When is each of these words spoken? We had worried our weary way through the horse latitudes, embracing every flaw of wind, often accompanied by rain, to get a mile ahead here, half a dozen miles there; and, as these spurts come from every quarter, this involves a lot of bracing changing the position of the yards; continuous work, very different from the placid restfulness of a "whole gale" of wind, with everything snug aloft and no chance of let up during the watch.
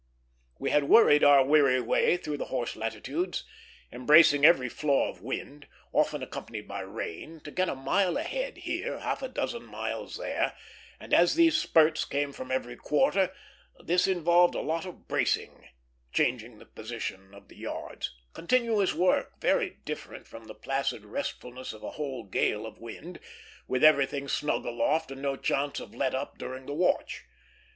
We 0.57 0.71
had 0.71 0.85
worried 0.85 1.23
our 1.23 1.45
weary 1.45 1.79
way 1.79 2.17
through 2.17 2.37
the 2.37 2.45
horse 2.45 2.75
latitudes, 2.75 3.43
embracing 3.91 4.43
every 4.43 4.67
flaw 4.67 5.09
of 5.11 5.21
wind, 5.21 5.67
often 5.93 6.23
accompanied 6.23 6.67
by 6.67 6.79
rain, 6.81 7.39
to 7.41 7.51
get 7.51 7.69
a 7.69 7.75
mile 7.75 8.17
ahead 8.17 8.57
here, 8.57 8.97
half 8.97 9.21
a 9.21 9.27
dozen 9.27 9.63
miles 9.63 10.17
there; 10.17 10.57
and, 10.99 11.13
as 11.13 11.35
these 11.35 11.55
spurts 11.55 12.03
come 12.03 12.33
from 12.33 12.49
every 12.51 12.75
quarter, 12.75 13.31
this 13.79 14.07
involves 14.07 14.55
a 14.55 14.61
lot 14.61 14.87
of 14.87 15.07
bracing 15.07 15.67
changing 16.11 16.57
the 16.57 16.65
position 16.65 17.35
of 17.35 17.47
the 17.47 17.57
yards; 17.57 18.11
continuous 18.33 18.95
work, 18.95 19.39
very 19.39 19.77
different 19.85 20.27
from 20.27 20.45
the 20.45 20.55
placid 20.55 21.05
restfulness 21.05 21.73
of 21.73 21.83
a 21.83 21.91
"whole 21.91 22.23
gale" 22.23 22.65
of 22.65 22.79
wind, 22.79 23.19
with 23.67 23.83
everything 23.83 24.27
snug 24.27 24.65
aloft 24.65 25.11
and 25.11 25.21
no 25.21 25.35
chance 25.35 25.79
of 25.79 25.93
let 25.93 26.15
up 26.15 26.39
during 26.39 26.65
the 26.65 26.73
watch. 26.73 27.25